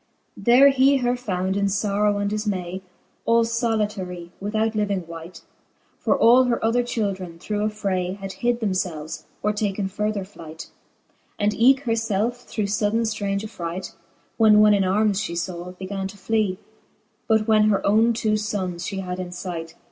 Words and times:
XIX. 0.35 0.45
There 0.45 0.69
he 0.69 0.97
her 0.97 1.15
found 1.15 1.55
in 1.55 1.65
Ibrrow 1.67 2.19
and 2.19 2.31
difmay. 2.31 2.81
All 3.27 3.43
iblitarie 3.43 4.31
without 4.39 4.73
living 4.73 5.05
wight; 5.05 5.41
For 5.99 6.17
all 6.17 6.45
her 6.45 6.65
other 6.65 6.81
children, 6.81 7.37
through 7.37 7.63
affray, 7.67 8.13
Had 8.17 8.33
hid 8.41 8.61
thernfelves, 8.61 9.25
or 9.43 9.53
taken 9.53 9.87
further 9.87 10.25
flight; 10.25 10.71
And 11.37 11.53
eke 11.53 11.81
her 11.81 11.91
felfe 11.91 12.45
through 12.47 12.65
fuddcn 12.65 13.21
Arrange 13.21 13.43
affright, 13.43 13.93
When 14.37 14.59
one 14.59 14.73
in 14.73 14.83
armes 14.83 15.21
fhe 15.21 15.47
law, 15.49 15.73
began 15.73 16.07
to 16.07 16.17
fly; 16.17 16.57
But 17.27 17.47
when 17.47 17.65
her 17.65 17.85
owne 17.85 18.13
two 18.13 18.37
fonnes 18.37 18.87
fhe 18.87 19.03
had 19.03 19.19
in 19.19 19.29
fight. 19.31 19.75